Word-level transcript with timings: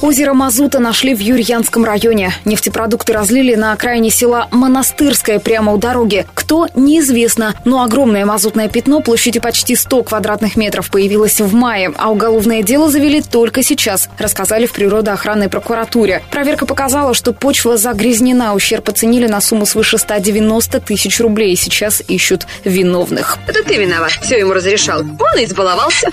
Озеро 0.00 0.32
Мазута 0.32 0.78
нашли 0.78 1.12
в 1.12 1.18
Юрьянском 1.18 1.84
районе. 1.84 2.32
Нефтепродукты 2.44 3.12
разлили 3.12 3.56
на 3.56 3.72
окраине 3.72 4.10
села 4.10 4.46
Монастырское 4.52 5.40
прямо 5.40 5.72
у 5.72 5.76
дороги. 5.76 6.24
Кто, 6.34 6.68
неизвестно, 6.76 7.54
но 7.64 7.82
огромное 7.82 8.24
мазутное 8.24 8.68
пятно 8.68 9.00
площадью 9.00 9.42
почти 9.42 9.74
100 9.74 10.04
квадратных 10.04 10.56
метров 10.56 10.90
появилось 10.90 11.40
в 11.40 11.52
мае, 11.52 11.92
а 11.98 12.12
уголовное 12.12 12.62
дело 12.62 12.88
завели 12.88 13.20
только 13.20 13.64
сейчас, 13.64 14.08
рассказали 14.18 14.66
в 14.66 14.72
природоохранной 14.72 15.48
прокуратуре. 15.48 16.22
Проверка 16.30 16.64
показала, 16.64 17.12
что 17.12 17.32
почва 17.32 17.76
загрязнена, 17.76 18.54
ущерб 18.54 18.88
оценили 18.88 19.26
на 19.26 19.40
сумму 19.40 19.66
свыше 19.66 19.98
190 19.98 20.80
тысяч 20.80 21.18
рублей. 21.18 21.56
Сейчас 21.56 22.02
ищут 22.06 22.46
виновных. 22.62 23.38
Это 23.48 23.64
ты 23.64 23.76
виноват. 23.76 24.12
Все 24.22 24.38
ему 24.38 24.52
разрешал. 24.52 25.00
Он 25.00 25.44
избаловался. 25.44 26.12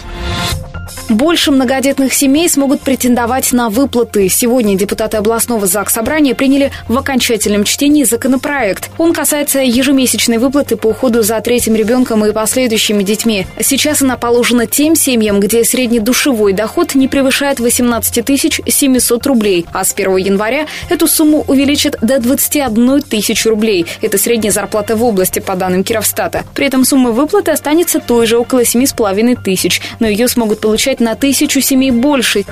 Больше 1.09 1.52
многодетных 1.52 2.16
семей 2.16 2.50
смогут 2.50 2.82
претендовать 2.82 3.54
на 3.54 3.70
выплаты. 3.70 4.27
Сегодня 4.27 4.76
депутаты 4.76 5.18
областного 5.18 5.68
ЗАГС 5.68 5.94
Собрания 5.94 6.34
приняли 6.34 6.72
в 6.88 6.98
окончательном 6.98 7.63
чтении 7.63 8.04
законопроект. 8.04 8.90
Он 8.98 9.13
касается 9.13 9.60
ежемесячной 9.60 10.40
выплаты 10.40 10.77
по 10.77 10.88
уходу 10.88 11.22
за 11.22 11.40
третьим 11.41 11.76
ребенком 11.76 12.26
и 12.26 12.32
последующими 12.32 13.04
детьми. 13.04 13.46
Сейчас 13.62 14.02
она 14.02 14.18
положена 14.18 14.66
тем 14.66 14.96
семьям, 14.96 15.40
где 15.40 15.63
среднедушевой 15.63 16.54
доход 16.54 16.96
не 16.96 17.08
превышает 17.08 17.60
18 17.60 18.26
700 18.68 19.27
рублей, 19.27 19.68
а 19.74 19.85
с 19.85 19.93
1 19.93 20.18
января 20.18 20.65
эту 20.90 21.08
сумму 21.08 21.46
увеличат 21.48 21.98
до 22.02 22.20
21 22.20 23.04
тысячи 23.04 23.48
рублей. 23.48 23.85
Это 24.02 24.18
средняя 24.18 24.52
зарплата 24.52 24.96
в 24.96 25.04
области, 25.04 25.37
по 25.37 25.55
данным 25.55 25.84
Кировстата. 25.84 26.46
При 26.55 26.65
этом 26.65 26.84
сумма 26.84 27.12
выплаты 27.12 27.52
останется 27.52 27.99
той 27.99 28.26
же, 28.26 28.40
около 28.40 28.63
7,5 28.63 29.43
тысяч, 29.43 29.82
но 29.99 30.08
ее 30.08 30.27
смогут 30.27 30.62
получать 30.62 30.95
получать 30.96 30.99
на 30.99 31.15
тысячу 31.15 31.62
семей 31.62 31.91
больше. 31.91 32.46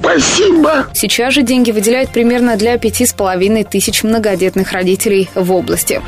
Спасибо. 0.00 0.86
Сейчас 0.94 1.34
же 1.34 1.42
деньги 1.42 1.70
выделяют 1.70 2.10
примерно 2.10 2.56
для 2.56 2.78
пяти 2.78 3.06
с 3.06 3.12
половиной 3.12 3.64
тысяч 3.64 4.02
многодетных 4.02 4.72
родителей 4.72 5.28
в 5.34 5.52
области. 5.52 6.02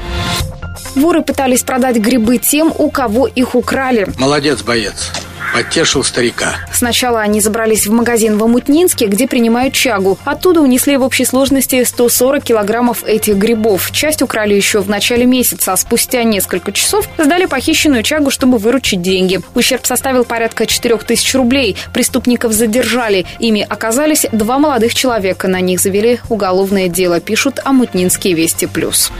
Воры 0.94 1.22
пытались 1.22 1.62
продать 1.62 1.96
грибы 1.96 2.38
тем, 2.38 2.72
у 2.76 2.90
кого 2.90 3.26
их 3.26 3.54
украли. 3.54 4.06
Молодец, 4.18 4.62
боец. 4.62 5.12
Подтешил 5.52 6.02
старика. 6.02 6.56
Сначала 6.72 7.20
они 7.20 7.40
забрались 7.40 7.86
в 7.86 7.92
магазин 7.92 8.38
в 8.38 8.44
Амутнинске, 8.44 9.06
где 9.06 9.28
принимают 9.28 9.74
чагу. 9.74 10.18
Оттуда 10.24 10.60
унесли 10.60 10.96
в 10.96 11.02
общей 11.02 11.24
сложности 11.24 11.84
140 11.84 12.42
килограммов 12.42 13.04
этих 13.04 13.36
грибов. 13.36 13.90
Часть 13.92 14.22
украли 14.22 14.54
еще 14.54 14.80
в 14.80 14.88
начале 14.88 15.26
месяца, 15.26 15.74
а 15.74 15.76
спустя 15.76 16.22
несколько 16.22 16.72
часов 16.72 17.06
сдали 17.18 17.44
похищенную 17.44 18.02
чагу, 18.02 18.30
чтобы 18.30 18.58
выручить 18.58 19.02
деньги. 19.02 19.40
Ущерб 19.54 19.84
составил 19.84 20.24
порядка 20.24 20.66
4 20.66 20.96
тысяч 20.98 21.34
рублей. 21.34 21.76
Преступников 21.92 22.52
задержали. 22.52 23.26
Ими 23.38 23.66
оказались 23.68 24.26
два 24.32 24.58
молодых 24.58 24.94
человека. 24.94 25.48
На 25.48 25.60
них 25.60 25.80
завели 25.80 26.20
уголовное 26.30 26.88
дело, 26.88 27.20
пишут 27.20 27.60
Амутнинские 27.64 28.34
Вести 28.34 28.66
Плюс. 28.66 29.12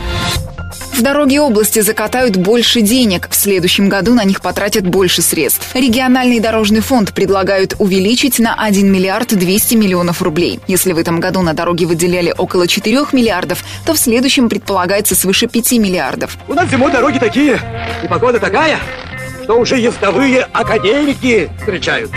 В 0.92 1.00
дороге 1.00 1.40
области 1.40 1.80
закатают 1.80 2.36
больше 2.36 2.82
денег. 2.82 3.28
В 3.30 3.34
следующем 3.34 3.88
году 3.88 4.12
на 4.14 4.24
них 4.24 4.42
потратят 4.42 4.86
больше 4.86 5.22
средств. 5.22 5.74
Региональный 5.74 6.38
дорожный 6.38 6.80
фонд 6.80 7.14
предлагают 7.14 7.74
увеличить 7.78 8.38
на 8.38 8.54
1 8.54 8.92
миллиард 8.92 9.28
200 9.28 9.74
миллионов 9.74 10.20
рублей. 10.20 10.60
Если 10.66 10.92
в 10.92 10.98
этом 10.98 11.18
году 11.18 11.40
на 11.40 11.54
дороге 11.54 11.86
выделяли 11.86 12.34
около 12.36 12.68
4 12.68 13.06
миллиардов, 13.12 13.64
то 13.86 13.94
в 13.94 13.98
следующем 13.98 14.50
предполагается 14.50 15.14
свыше 15.14 15.46
5 15.46 15.72
миллиардов. 15.72 16.36
У 16.46 16.54
нас 16.54 16.68
зимой 16.70 16.92
дороги 16.92 17.18
такие, 17.18 17.58
и 18.04 18.06
погода 18.06 18.38
такая, 18.38 18.78
что 19.44 19.58
уже 19.58 19.78
ездовые 19.78 20.42
академики 20.52 21.50
встречаются. 21.58 22.16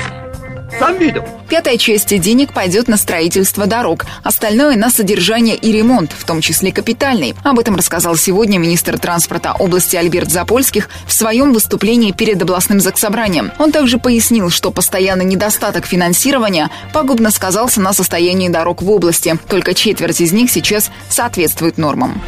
Сам 0.77 0.97
видел. 0.97 1.23
Пятая 1.49 1.77
часть 1.77 2.17
денег 2.19 2.53
пойдет 2.53 2.87
на 2.87 2.97
строительство 2.97 3.67
дорог, 3.67 4.05
остальное 4.23 4.75
на 4.75 4.89
содержание 4.89 5.55
и 5.55 5.71
ремонт, 5.71 6.11
в 6.17 6.25
том 6.25 6.41
числе 6.41 6.71
капитальный. 6.71 7.35
Об 7.43 7.59
этом 7.59 7.75
рассказал 7.75 8.15
сегодня 8.15 8.57
министр 8.57 8.97
транспорта 8.97 9.53
области 9.53 9.95
Альберт 9.95 10.31
Запольских 10.31 10.89
в 11.05 11.13
своем 11.13 11.53
выступлении 11.53 12.11
перед 12.11 12.41
областным 12.41 12.79
заксобранием. 12.79 13.51
Он 13.59 13.71
также 13.71 13.99
пояснил, 13.99 14.49
что 14.49 14.71
постоянный 14.71 15.25
недостаток 15.25 15.85
финансирования 15.85 16.69
пагубно 16.93 17.29
сказался 17.31 17.79
на 17.79 17.93
состоянии 17.93 18.49
дорог 18.49 18.81
в 18.81 18.89
области. 18.89 19.37
Только 19.47 19.73
четверть 19.73 20.21
из 20.21 20.31
них 20.31 20.49
сейчас 20.49 20.89
соответствует 21.09 21.77
нормам. 21.77 22.21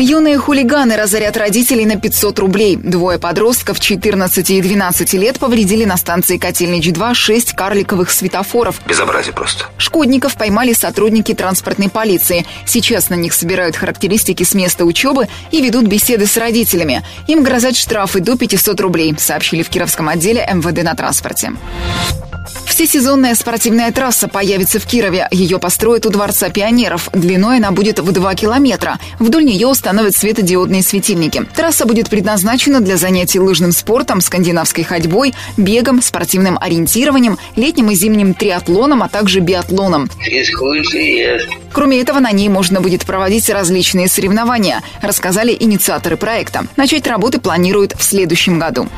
Юные 0.00 0.38
хулиганы 0.38 0.96
разорят 0.96 1.36
родителей 1.36 1.84
на 1.84 1.96
500 1.96 2.38
рублей. 2.38 2.76
Двое 2.76 3.18
подростков 3.18 3.78
14 3.78 4.48
и 4.48 4.62
12 4.62 5.12
лет 5.12 5.38
повредили 5.38 5.84
на 5.84 5.98
станции 5.98 6.38
Котельнич-2 6.38 7.12
6 7.12 7.52
карликовых 7.52 8.10
светофоров. 8.10 8.80
Безобразие 8.86 9.34
просто. 9.34 9.66
Шкодников 9.76 10.36
поймали 10.36 10.72
сотрудники 10.72 11.34
транспортной 11.34 11.90
полиции. 11.90 12.46
Сейчас 12.64 13.10
на 13.10 13.14
них 13.14 13.34
собирают 13.34 13.76
характеристики 13.76 14.42
с 14.42 14.54
места 14.54 14.86
учебы 14.86 15.28
и 15.50 15.60
ведут 15.60 15.84
беседы 15.84 16.26
с 16.26 16.36
родителями. 16.38 17.04
Им 17.26 17.42
грозят 17.42 17.76
штрафы 17.76 18.20
до 18.20 18.38
500 18.38 18.80
рублей, 18.80 19.14
сообщили 19.18 19.62
в 19.62 19.68
Кировском 19.68 20.08
отделе 20.08 20.48
МВД 20.50 20.82
на 20.82 20.94
транспорте. 20.94 21.52
Всесезонная 22.80 23.34
спортивная 23.34 23.92
трасса 23.92 24.26
появится 24.26 24.80
в 24.80 24.86
Кирове. 24.86 25.28
Ее 25.30 25.58
построят 25.58 26.06
у 26.06 26.08
Дворца 26.08 26.48
пионеров. 26.48 27.10
Длиной 27.12 27.58
она 27.58 27.72
будет 27.72 27.98
в 27.98 28.10
2 28.10 28.34
километра. 28.34 28.98
Вдоль 29.18 29.44
нее 29.44 29.66
установят 29.66 30.16
светодиодные 30.16 30.82
светильники. 30.82 31.44
Трасса 31.54 31.84
будет 31.84 32.08
предназначена 32.08 32.80
для 32.80 32.96
занятий 32.96 33.38
лыжным 33.38 33.72
спортом, 33.72 34.22
скандинавской 34.22 34.82
ходьбой, 34.82 35.34
бегом, 35.58 36.00
спортивным 36.00 36.56
ориентированием, 36.58 37.36
летним 37.54 37.90
и 37.90 37.94
зимним 37.94 38.32
триатлоном, 38.32 39.02
а 39.02 39.10
также 39.10 39.40
биатлоном. 39.40 40.08
Кроме 41.74 42.00
этого, 42.00 42.18
на 42.18 42.32
ней 42.32 42.48
можно 42.48 42.80
будет 42.80 43.04
проводить 43.04 43.50
различные 43.50 44.08
соревнования, 44.08 44.82
рассказали 45.02 45.54
инициаторы 45.60 46.16
проекта. 46.16 46.64
Начать 46.76 47.06
работы 47.06 47.40
планируют 47.40 47.92
в 47.92 48.02
следующем 48.02 48.58
году. 48.58 48.88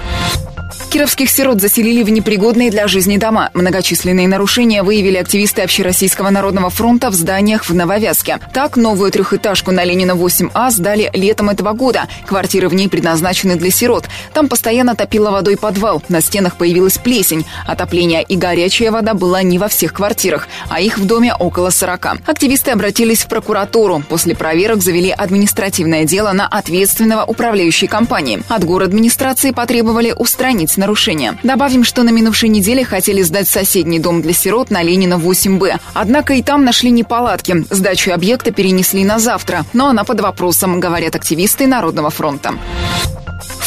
Кировских 0.93 1.31
сирот 1.31 1.59
заселили 1.59 2.03
в 2.03 2.11
непригодные 2.11 2.71
для 2.71 2.87
жизни 2.87 3.17
дома. 3.17 3.49
Многочисленные 3.55 4.29
нарушения 4.29 4.83
выявили 4.83 5.17
активисты 5.17 5.63
Общероссийского 5.63 6.29
народного 6.29 6.69
фронта 6.69 7.09
в 7.09 7.15
зданиях 7.15 7.65
в 7.65 7.75
Нововязке. 7.75 8.41
Так, 8.53 8.77
новую 8.77 9.11
трехэтажку 9.11 9.71
на 9.71 9.85
Ленина 9.85 10.13
8А 10.13 10.71
сдали 10.71 11.09
летом 11.15 11.49
этого 11.49 11.73
года. 11.73 12.09
Квартиры 12.27 12.69
в 12.69 12.75
ней 12.75 12.91
предназначены 12.91 13.57
для 13.57 13.71
сирот. 13.71 14.05
Там 14.35 14.51
постоянно 14.51 14.95
топило 14.95 15.31
водой 15.31 15.57
подвал. 15.57 16.03
На 16.11 16.21
стенах 16.21 16.57
появилась 16.57 16.99
плесень. 16.99 17.47
Отопление 17.67 18.23
и 18.23 18.37
горячая 18.37 18.91
вода 18.91 19.15
была 19.15 19.43
не 19.43 19.59
во 19.59 19.69
всех 19.69 19.95
квартирах, 19.95 20.47
а 20.69 20.83
их 20.83 20.99
в 20.99 21.07
доме 21.07 21.35
около 21.35 21.71
40. 21.71 22.21
Активисты 22.27 22.71
обратились 22.71 23.23
в 23.23 23.29
прокуратуру. 23.29 24.03
После 24.11 24.37
проверок 24.37 24.83
завели 24.83 25.09
административное 25.09 26.05
дело 26.05 26.33
на 26.33 26.47
ответственного 26.47 27.25
управляющей 27.25 27.89
компании. 27.89 28.43
От 28.51 28.65
город 28.65 28.89
администрации 28.89 29.53
потребовали 29.53 30.13
устранить 30.15 30.82
нарушения. 30.83 31.39
Добавим, 31.45 31.85
что 31.85 32.03
на 32.03 32.11
минувшей 32.11 32.49
неделе 32.49 32.85
хотели 32.85 33.23
сдать 33.23 33.49
соседний 33.49 34.01
дом 34.01 34.21
для 34.21 34.33
сирот 34.33 34.71
на 34.71 34.83
Ленина 34.83 35.15
8Б. 35.15 35.79
Однако 35.95 36.35
и 36.35 36.43
там 36.43 36.65
нашли 36.65 36.91
неполадки. 36.91 37.65
Сдачу 37.71 38.13
объекта 38.13 38.51
перенесли 38.51 39.05
на 39.05 39.19
завтра, 39.19 39.65
но 39.73 39.89
она 39.89 40.03
под 40.05 40.21
вопросом, 40.21 40.81
говорят 40.81 41.15
активисты 41.15 41.67
Народного 41.69 42.11
фронта. 42.11 42.55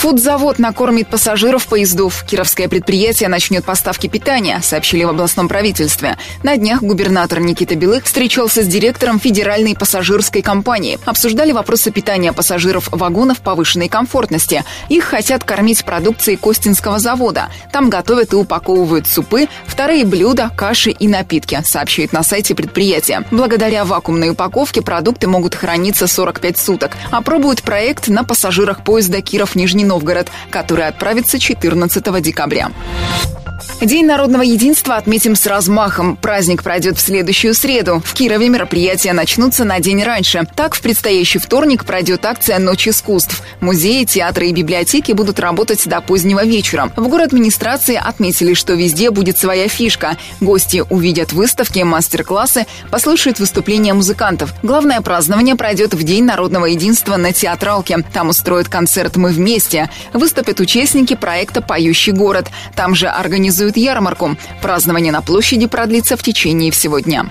Фудзавод 0.06 0.60
накормит 0.60 1.08
пассажиров 1.08 1.66
поездов. 1.66 2.26
Кировское 2.28 2.70
предприятие 2.70 3.28
начнет 3.28 3.66
поставки 3.66 4.06
питания, 4.06 4.60
сообщили 4.62 5.04
в 5.04 5.10
областном 5.10 5.48
правительстве. 5.48 6.16
На 6.44 6.58
днях 6.58 6.84
губернатор 6.84 7.40
Никита 7.40 7.74
Белых 7.74 8.04
встречался 8.04 8.62
с 8.62 8.68
директором 8.68 9.20
Федеральной 9.20 9.74
пассажирской 9.76 10.44
компании. 10.44 11.00
Обсуждали 11.06 11.54
вопросы 11.54 11.90
питания 11.90 12.34
пассажиров 12.34 12.88
вагонов 12.92 13.40
повышенной 13.40 13.90
комфортности. 13.90 14.64
Их 14.90 15.06
хотят 15.06 15.44
кормить 15.44 15.84
продукцией 15.84 16.38
Костинского 16.38 17.00
завода. 17.00 17.50
Там 17.72 17.90
готовят 17.90 18.32
и 18.34 18.36
упаковывают 18.36 19.08
супы, 19.08 19.48
вторые 19.66 20.06
блюда, 20.06 20.52
каши 20.56 20.92
и 20.92 21.08
напитки, 21.08 21.64
сообщает 21.66 22.14
на 22.14 22.22
сайте 22.22 22.54
предприятия. 22.54 23.24
Благодаря 23.32 23.86
вакуумной 23.86 24.30
упаковке 24.30 24.84
продукты 24.84 25.28
могут 25.28 25.56
храниться 25.56 26.06
45 26.06 26.60
суток. 26.60 26.96
Опробуют 27.10 27.64
проект 27.64 28.08
на 28.08 28.24
пассажирах 28.24 28.84
поезда 28.84 29.24
Киров-Нижний 29.24 29.84
Новгород, 29.84 29.95
который 30.50 30.88
отправится 30.88 31.40
14 31.40 32.22
декабря. 32.22 32.72
День 33.82 34.06
народного 34.06 34.42
единства 34.42 34.96
отметим 34.96 35.36
с 35.36 35.46
размахом. 35.46 36.16
Праздник 36.16 36.64
пройдет 36.64 36.98
в 36.98 37.02
следующую 37.02 37.54
среду. 37.54 38.02
В 38.06 38.14
Кирове 38.14 38.48
мероприятия 38.48 39.12
начнутся 39.12 39.64
на 39.64 39.80
день 39.80 40.04
раньше. 40.04 40.48
Так, 40.56 40.76
в 40.76 40.82
предстоящий 40.82 41.40
вторник 41.40 41.86
пройдет 41.86 42.26
акция 42.26 42.58
«Ночь 42.60 42.88
искусств». 42.88 43.44
Музеи, 43.60 44.06
театры 44.06 44.48
и 44.48 44.54
библиотеки 44.54 45.12
будут 45.12 45.40
работать 45.40 45.88
до 45.88 46.02
позднего 46.02 46.46
вечера. 46.46 46.92
В 46.96 47.08
город 47.08 47.28
администрации 47.28 47.96
отметили, 47.96 48.54
что 48.54 48.74
везде 48.74 49.12
будет 49.12 49.38
своя 49.38 49.68
фишка. 49.68 50.18
Гости 50.40 50.84
увидят 50.90 51.34
выставки, 51.34 51.80
мастер-классы, 51.80 52.66
послушают 52.92 53.40
выступления 53.40 53.94
музыкантов. 53.94 54.54
Главное 54.64 55.02
празднование 55.02 55.56
пройдет 55.56 55.94
в 55.94 56.04
День 56.04 56.24
народного 56.24 56.66
единства 56.66 57.18
на 57.18 57.34
театралке. 57.34 57.98
Там 58.14 58.30
устроят 58.30 58.70
концерт 58.70 59.18
«Мы 59.18 59.32
вместе». 59.32 59.90
Выступят 60.14 60.60
участники 60.60 61.16
проекта 61.16 61.62
«Поющий 61.62 62.14
город». 62.14 62.48
Там 62.76 62.96
же 62.96 63.08
организуют 63.08 63.55
организует 63.56 63.78
ярмарку. 63.78 64.36
Празднование 64.62 65.12
на 65.12 65.22
площади 65.22 65.68
продлится 65.68 66.18
в 66.18 66.24
течение 66.24 66.72
всего 66.72 67.00
дня. 67.00 67.26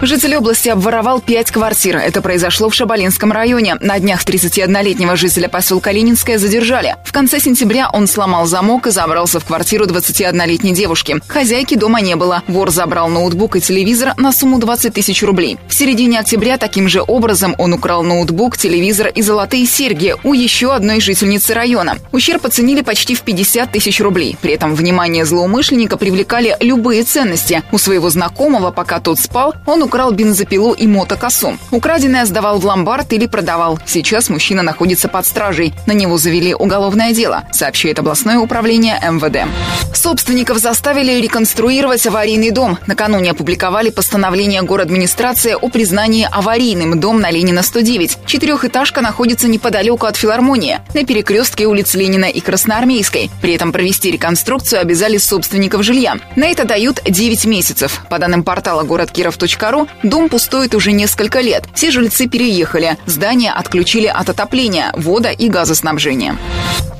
Житель 0.00 0.36
области 0.36 0.68
обворовал 0.68 1.20
пять 1.20 1.50
квартир. 1.50 1.96
Это 1.96 2.20
произошло 2.20 2.68
в 2.68 2.74
Шабалинском 2.74 3.32
районе. 3.32 3.76
На 3.80 3.98
днях 3.98 4.22
31-летнего 4.24 5.16
жителя 5.16 5.48
поселка 5.48 5.90
Ленинская 5.90 6.36
задержали. 6.38 6.96
В 7.04 7.12
конце 7.12 7.40
сентября 7.40 7.88
он 7.90 8.06
сломал 8.06 8.44
замок 8.44 8.86
и 8.86 8.90
забрался 8.90 9.40
в 9.40 9.46
квартиру 9.46 9.86
21-летней 9.86 10.74
девушки. 10.74 11.16
Хозяйки 11.26 11.76
дома 11.76 12.02
не 12.02 12.14
было. 12.14 12.42
Вор 12.46 12.70
забрал 12.70 13.08
ноутбук 13.08 13.56
и 13.56 13.60
телевизор 13.60 14.12
на 14.18 14.32
сумму 14.32 14.58
20 14.58 14.92
тысяч 14.92 15.22
рублей. 15.22 15.56
В 15.66 15.74
середине 15.74 16.20
октября 16.20 16.58
таким 16.58 16.88
же 16.88 17.02
образом 17.06 17.54
он 17.56 17.72
украл 17.72 18.02
ноутбук, 18.02 18.58
телевизор 18.58 19.08
и 19.08 19.22
золотые 19.22 19.64
серьги 19.64 20.14
у 20.24 20.34
еще 20.34 20.74
одной 20.74 21.00
жительницы 21.00 21.54
района. 21.54 21.96
Ущерб 22.12 22.44
оценили 22.44 22.82
почти 22.82 23.14
в 23.14 23.22
50 23.22 23.72
тысяч 23.72 23.98
рублей. 24.00 24.36
При 24.42 24.52
этом 24.52 24.74
внимание 24.74 25.24
злоумышленника 25.46 25.96
привлекали 25.96 26.56
любые 26.60 27.04
ценности. 27.04 27.62
У 27.70 27.78
своего 27.78 28.10
знакомого, 28.10 28.72
пока 28.72 28.98
тот 28.98 29.18
спал, 29.18 29.54
он 29.64 29.82
украл 29.82 30.10
бензопилу 30.10 30.72
и 30.72 30.86
мотокосу. 30.86 31.56
Украденное 31.70 32.26
сдавал 32.26 32.58
в 32.58 32.66
ломбард 32.66 33.12
или 33.12 33.26
продавал. 33.26 33.78
Сейчас 33.86 34.28
мужчина 34.28 34.62
находится 34.62 35.08
под 35.08 35.24
стражей. 35.24 35.72
На 35.86 35.92
него 35.92 36.18
завели 36.18 36.54
уголовное 36.54 37.12
дело, 37.12 37.44
сообщает 37.52 37.98
областное 37.98 38.38
управление 38.38 38.98
МВД. 39.00 39.48
Собственников 39.94 40.58
заставили 40.58 41.20
реконструировать 41.20 42.04
аварийный 42.06 42.50
дом. 42.50 42.78
Накануне 42.86 43.30
опубликовали 43.30 43.90
постановление 43.90 44.62
администрации 44.66 45.54
о 45.54 45.68
признании 45.68 46.28
аварийным 46.30 46.98
дом 46.98 47.20
на 47.20 47.30
Ленина 47.30 47.62
109. 47.62 48.18
Четырехэтажка 48.26 49.00
находится 49.00 49.48
неподалеку 49.48 50.06
от 50.06 50.16
филармонии, 50.16 50.80
на 50.92 51.04
перекрестке 51.04 51.66
улиц 51.66 51.94
Ленина 51.94 52.26
и 52.26 52.40
Красноармейской. 52.40 53.30
При 53.40 53.54
этом 53.54 53.72
провести 53.72 54.10
реконструкцию 54.10 54.80
обязали 54.80 55.18
собственников 55.36 55.82
жилья. 55.82 56.16
На 56.34 56.46
это 56.46 56.64
дают 56.64 57.02
9 57.04 57.44
месяцев. 57.44 58.00
По 58.08 58.18
данным 58.18 58.42
портала 58.42 58.84
городкиров.ру 58.84 59.86
дом 60.02 60.30
пустует 60.30 60.74
уже 60.74 60.92
несколько 60.92 61.40
лет. 61.40 61.64
Все 61.74 61.90
жильцы 61.90 62.26
переехали. 62.26 62.96
Здание 63.04 63.52
отключили 63.52 64.06
от 64.06 64.30
отопления, 64.30 64.92
вода 64.96 65.30
и 65.30 65.50
газоснабжения. 65.50 66.38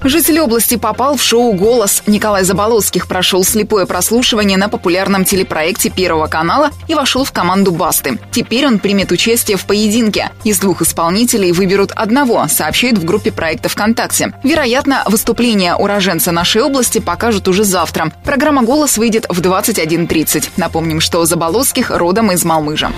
Житель 0.04 0.38
области 0.40 0.76
попал 0.76 1.16
в 1.16 1.22
шоу 1.22 1.52
«Голос». 1.52 2.02
Николай 2.06 2.44
Заболоцких 2.44 3.08
прошел 3.08 3.42
слепое 3.42 3.86
прослушивание 3.86 4.56
на 4.56 4.68
популярном 4.68 5.24
телепроекте 5.24 5.90
Первого 5.90 6.28
канала 6.28 6.70
и 6.86 6.94
вошел 6.94 7.24
в 7.24 7.32
команду 7.32 7.72
«Басты». 7.72 8.18
Теперь 8.30 8.66
он 8.66 8.78
примет 8.78 9.10
участие 9.10 9.56
в 9.56 9.64
поединке. 9.64 10.30
Из 10.44 10.58
двух 10.60 10.82
исполнителей 10.82 11.50
выберут 11.50 11.90
одного, 11.90 12.46
сообщает 12.48 12.98
в 12.98 13.04
группе 13.04 13.32
проекта 13.32 13.68
ВКонтакте. 13.68 14.32
Вероятно, 14.44 15.02
выступление 15.06 15.74
уроженца 15.74 16.30
нашей 16.30 16.62
области 16.62 16.98
покажут 16.98 17.48
уже 17.48 17.64
завтра. 17.64 18.12
Программа 18.26 18.64
«Голос» 18.64 18.98
выйдет 18.98 19.24
в 19.28 19.40
21.30. 19.40 20.50
Напомним, 20.56 21.00
что 21.00 21.24
Заболоцких 21.24 21.90
родом 21.90 22.32
из 22.32 22.44
Малмыжа. 22.44 22.90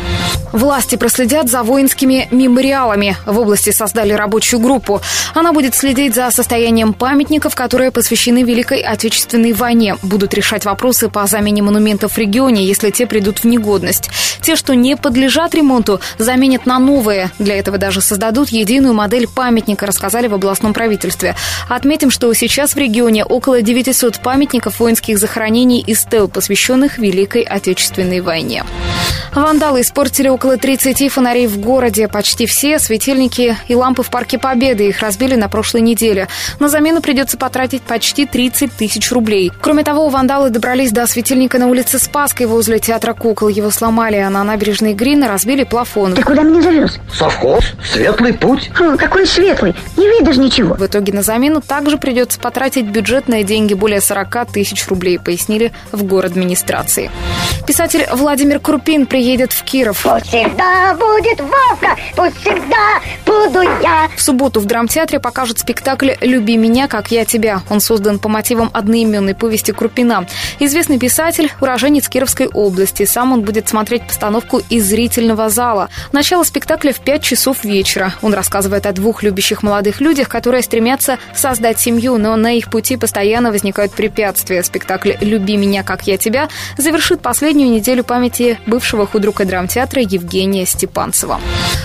Власти 0.53 0.97
проследят 0.97 1.51
за 1.51 1.63
воинскими 1.63 2.29
мемориалами. 2.31 3.15
В 3.27 3.39
области 3.39 3.69
создали 3.69 4.15
рабочую 4.15 4.61
группу. 4.61 5.03
Она 5.35 5.53
будет 5.53 5.75
следить 5.75 6.15
за 6.15 6.31
состоянием 6.31 6.95
памятников, 6.95 7.55
которые 7.55 7.91
посвящены 7.91 8.43
Великой 8.43 8.81
Отечественной 8.81 9.53
войне. 9.53 9.99
Будут 10.03 10.33
решать 10.33 10.65
вопросы 10.65 11.11
по 11.11 11.27
замене 11.27 11.61
монументов 11.61 12.15
в 12.15 12.19
регионе, 12.19 12.65
если 12.65 12.89
те 12.89 13.07
придут 13.07 13.41
в 13.41 13.45
негодность. 13.45 14.09
Те, 14.41 14.57
что 14.57 14.75
не 14.75 14.97
подлежат 14.97 15.55
ремонту, 15.55 16.01
заменят 16.17 16.65
на 16.65 16.79
новые. 16.79 17.31
Для 17.39 17.59
этого 17.59 17.77
даже 17.77 18.01
создадут 18.01 18.49
единую 18.49 18.95
модель 18.95 19.29
памятника, 19.29 19.85
рассказали 19.85 20.27
в 20.27 20.33
областном 20.35 20.73
правительстве. 20.73 21.37
Отметим, 21.69 22.11
что 22.11 22.33
сейчас 22.33 22.73
в 22.73 22.79
регионе 22.79 23.27
около 23.27 23.61
900 23.61 24.21
памятников 24.21 24.81
воинских 24.81 25.18
захоронений 25.19 25.81
и 25.81 25.95
стел, 25.95 26.29
посвященных 26.29 26.99
Великой 26.99 27.43
Отечественной 27.43 28.21
войне. 28.21 28.65
Вандалы 29.35 29.83
испортили 29.83 30.29
около 30.29 30.57
30 30.57 31.13
фонарей 31.13 31.47
в 31.47 31.59
городе. 31.59 32.09
Почти 32.09 32.47
все 32.47 32.79
светильники 32.79 33.57
и 33.69 33.75
лампы 33.75 34.03
в 34.03 34.11
Парке 34.11 34.39
Победы. 34.39 34.89
Их 34.89 35.01
разбили 35.01 35.35
на 35.35 35.49
прошлой 35.49 35.83
неделе. 35.83 36.29
На 36.59 36.69
замену 36.69 37.01
придется 37.01 37.37
потратить 37.37 37.83
почти 37.83 38.27
30 38.27 38.73
тысяч 38.73 39.13
рублей. 39.13 39.53
Кроме 39.61 39.85
того, 39.85 40.09
вандалы 40.09 40.51
добрались 40.51 40.93
до 40.93 41.07
светильника 41.07 41.59
на 41.59 41.69
улице 41.69 41.99
Спаской 41.99 42.47
возле 42.47 42.79
театра 42.79 43.15
кукол. 43.15 43.49
Его 43.49 43.71
сломали, 43.71 44.17
а 44.17 44.31
на 44.31 44.43
набережной 44.45 44.95
Грина 44.95 45.29
разбили 45.29 45.65
плафон. 45.65 46.15
Ты 46.15 46.23
куда 46.23 46.43
меня 46.43 46.63
завез? 46.63 46.99
Совхоз, 47.13 47.65
светлый 47.93 48.33
путь. 48.33 48.71
Хм, 48.75 48.97
какой 48.97 49.27
светлый? 49.27 49.75
Не 49.97 50.09
видишь 50.09 50.37
ничего. 50.37 50.75
В 50.75 50.85
итоге 50.87 51.13
на 51.13 51.23
замену 51.23 51.61
также 51.61 51.99
придется 51.99 52.41
потратить 52.41 52.87
бюджетные 52.87 53.45
деньги 53.45 53.75
более 53.75 54.01
40 54.01 54.53
тысяч 54.53 54.87
рублей, 54.89 54.98
пояснили 54.99 55.73
в 55.93 56.03
город 56.05 56.33
администрации. 56.33 57.11
Писатель 57.67 58.07
Владимир 58.13 58.61
Крупин 58.61 59.07
приедет 59.07 59.53
в 59.53 59.63
Киров. 59.63 60.03
Пусть 60.03 60.27
всегда 60.27 60.95
будет 60.95 61.41
Вовка, 61.41 61.97
пусть 62.17 62.37
всегда 62.41 63.01
буду 63.27 63.61
я. 63.61 64.09
В 64.17 64.23
субботу 64.23 64.61
в 64.61 64.67
драмтеатре 64.67 65.21
покажут 65.21 65.59
спектакль 65.59 66.13
«Люби 66.21 66.57
меня, 66.57 66.89
как 66.89 67.11
я 67.11 67.25
тебя». 67.25 67.63
Он 67.69 67.81
создан 67.81 68.19
по 68.19 68.29
мотивам 68.29 68.71
одноименной 68.73 69.35
повести 69.35 69.73
Крупина. 69.73 70.27
Известный 70.59 70.99
писатель, 70.99 71.53
уроженец 71.61 72.09
Кировской 72.09 72.49
области. 72.49 73.05
Сам 73.05 73.33
он 73.33 73.43
будет 73.43 73.69
смотреть 73.69 74.07
постановку 74.07 74.63
из 74.71 74.87
зрительного 74.87 75.49
зала. 75.49 75.89
Начало 76.13 76.45
спектакля 76.45 76.93
в 76.93 77.01
5 77.01 77.23
часов 77.23 77.65
вечера. 77.65 78.15
Он 78.23 78.35
рассказывает 78.35 78.87
о 78.87 78.93
двух 78.93 79.23
любящих 79.23 79.63
молодых 79.63 80.01
людях, 80.01 80.29
которые 80.29 80.63
стремятся 80.63 81.19
создать 81.35 81.79
семью, 81.79 82.19
но 82.19 82.35
на 82.37 82.57
их 82.57 82.71
пути 82.71 82.97
постоянно 82.97 83.51
возникают 83.51 83.93
препятствия. 83.93 84.63
Спектакль 84.63 84.88
«Люби 85.21 85.57
меня, 85.57 85.83
как 85.83 86.07
я 86.07 86.17
тебя» 86.17 86.49
завершит 86.77 87.21
последнюю 87.21 87.71
неделю 87.71 88.05
памяти 88.05 88.59
бывшего 88.67 89.07
худрука 89.07 89.45
драмтеатра 89.45 90.03
Евгения 90.03 90.67
Степанцева. 90.67 91.41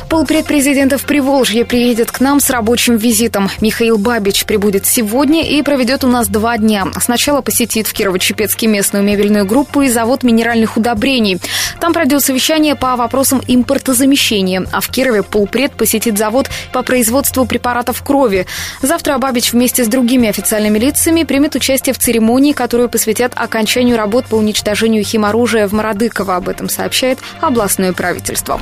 Полпред 0.10 0.46
президента 0.46 0.98
в 0.98 1.04
Приволжье 1.06 1.66
приедет 1.66 2.12
к 2.12 2.20
нам 2.20 2.40
с 2.40 2.50
рабочим 2.50 2.98
визитом. 2.98 3.50
Михаил 3.62 3.98
Бабич 3.98 4.46
прибудет 4.46 4.86
сегодня 4.86 5.44
и 5.44 5.62
проведет 5.62 6.04
у 6.04 6.08
нас 6.08 6.28
два 6.28 6.58
дня. 6.58 6.86
Сначала 7.00 7.42
посетит 7.42 7.88
в 7.88 7.94
Кирово-Чепецке 7.94 8.68
местную 8.68 9.04
мебельную 9.04 9.46
группу 9.46 9.82
и 9.82 9.90
завод 9.90 10.24
минеральных 10.24 10.78
удобрений. 10.78 11.40
Там 11.80 11.94
пройдет 11.94 12.24
совещание 12.24 12.76
по 12.76 12.95
вопросам 12.95 13.42
импортозамещения, 13.48 14.66
а 14.72 14.81
в 14.81 14.90
Кирове 14.90 15.24
полпред 15.24 15.74
посетит 15.74 16.18
завод 16.18 16.50
по 16.72 16.83
производству 16.83 17.45
препаратов 17.45 18.04
крови. 18.04 18.45
Завтра 18.81 19.18
Бабич 19.18 19.54
вместе 19.54 19.83
с 19.83 19.88
другими 19.88 20.30
официальными 20.30 20.78
лицами 20.78 21.24
примет 21.24 21.56
участие 21.56 21.94
в 21.94 21.98
церемонии, 21.98 22.54
которую 22.54 22.90
посвятят 22.94 23.33
окончанию 23.35 23.97
работ 23.97 24.26
по 24.28 24.35
уничтожению 24.35 25.04
химоружия 25.04 25.68
в 25.68 25.73
Мародыково. 25.73 26.35
Об 26.35 26.47
этом 26.47 26.69
сообщает 26.69 27.18
областное 27.42 27.92
правительство. 27.92 28.62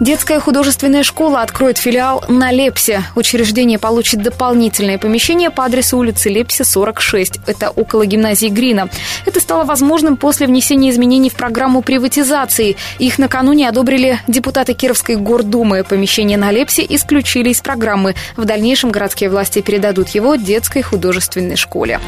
Детская 0.00 0.40
художественная 0.40 1.04
школа 1.04 1.42
откроет 1.42 1.78
филиал 1.78 2.24
на 2.26 2.50
Лепсе. 2.50 3.04
Учреждение 3.14 3.78
получит 3.78 4.20
дополнительное 4.20 4.98
помещение 4.98 5.50
по 5.50 5.64
адресу 5.64 5.96
улицы 5.96 6.28
Лепсе, 6.28 6.64
46. 6.64 7.38
Это 7.46 7.70
около 7.70 8.04
гимназии 8.04 8.48
Грина. 8.48 8.88
Это 9.26 9.38
стало 9.38 9.62
возможным 9.62 10.16
после 10.16 10.48
внесения 10.48 10.90
изменений 10.90 11.30
в 11.30 11.34
программу 11.34 11.82
приватизации. 11.82 12.76
Их 12.98 13.20
накануне 13.20 13.68
одобрили 13.68 14.18
депутаты 14.26 14.74
Кировской 14.74 15.14
гордумы. 15.14 15.84
Помещение 15.84 16.36
на 16.36 16.50
Лепсе 16.50 16.84
исключили 16.88 17.50
из 17.50 17.60
программы. 17.60 18.16
В 18.36 18.44
дальнейшем 18.44 18.90
городские 18.90 19.30
власти 19.30 19.60
передадут 19.60 20.08
его 20.08 20.34
детской 20.34 20.82
художественной 20.82 21.54
школе. 21.54 22.00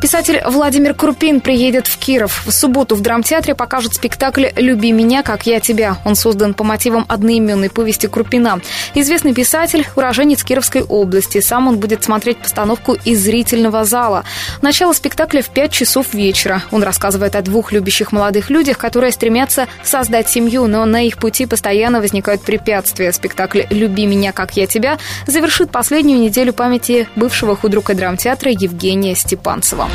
Писатель 0.00 0.40
Владимир 0.46 0.83
Крупин 0.92 1.40
приедет 1.40 1.86
в 1.86 1.98
Киров. 1.98 2.44
В 2.44 2.50
субботу 2.50 2.94
в 2.94 3.00
драмтеатре 3.00 3.54
покажут 3.54 3.94
спектакль 3.94 4.48
«Люби 4.56 4.92
меня» 4.92 5.14
меня, 5.14 5.22
как 5.22 5.46
я 5.46 5.60
тебя». 5.60 5.98
Он 6.04 6.16
создан 6.16 6.54
по 6.54 6.64
мотивам 6.64 7.04
одноименной 7.08 7.70
повести 7.70 8.08
Крупина. 8.08 8.60
Известный 8.94 9.34
писатель, 9.34 9.86
уроженец 9.96 10.42
Кировской 10.42 10.82
области. 10.82 11.40
Сам 11.40 11.68
он 11.68 11.78
будет 11.78 12.02
смотреть 12.02 12.38
постановку 12.38 12.96
из 13.04 13.22
зрительного 13.22 13.84
зала. 13.84 14.24
Начало 14.62 14.92
спектакля 14.92 15.42
в 15.42 15.50
5 15.50 15.70
часов 15.70 16.14
вечера. 16.14 16.62
Он 16.70 16.82
рассказывает 16.82 17.36
о 17.36 17.42
двух 17.42 17.70
любящих 17.70 18.12
молодых 18.12 18.50
людях, 18.50 18.78
которые 18.78 19.12
стремятся 19.12 19.68
создать 19.82 20.28
семью, 20.28 20.66
но 20.66 20.84
на 20.84 21.06
их 21.06 21.18
пути 21.18 21.46
постоянно 21.46 22.00
возникают 22.00 22.42
препятствия. 22.42 23.12
Спектакль 23.12 23.62
«Люби 23.70 24.06
меня, 24.06 24.32
как 24.32 24.56
я 24.56 24.66
тебя» 24.66 24.98
завершит 25.26 25.70
последнюю 25.70 26.18
неделю 26.18 26.52
памяти 26.52 27.08
бывшего 27.14 27.56
худрука 27.56 27.94
драмтеатра 27.94 28.50
Евгения 28.50 29.14
Степанцева. 29.14 29.88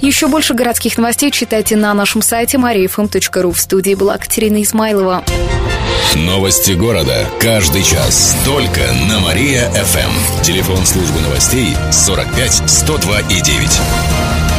Еще 0.00 0.26
больше 0.36 0.52
городских 0.52 0.98
новостей 0.98 1.30
читайте 1.30 1.76
на 1.76 1.94
нашем 1.94 2.20
сайте 2.20 2.58
mariafm.ru. 2.58 3.52
В 3.52 3.58
студии 3.58 3.94
была 3.94 4.18
Катерина 4.18 4.62
Измайлова. 4.62 5.24
Новости 6.14 6.72
города. 6.72 7.26
Каждый 7.40 7.82
час. 7.82 8.36
Только 8.44 8.82
на 9.08 9.20
Мария-ФМ. 9.20 10.42
Телефон 10.42 10.84
службы 10.84 11.20
новостей 11.20 11.74
45 11.90 12.68
102 12.68 13.20
и 13.20 13.40
9. 13.40 14.55